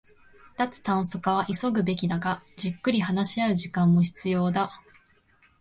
[0.57, 4.81] 脱炭素化は急ぐべきだが、じっくり話し合う時間も必要だ